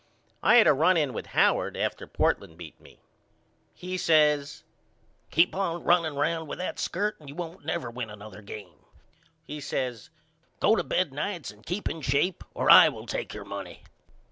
[0.41, 3.01] I had a run in with Howard after Portland had beat me.
[3.75, 4.63] He says
[5.29, 8.83] Keep on running round with that skirt and you won't never win another game.
[9.45, 10.09] He says
[10.59, 13.83] Go to bed nights and keep in shape or I will take your money.